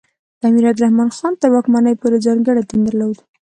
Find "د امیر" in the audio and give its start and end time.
0.39-0.63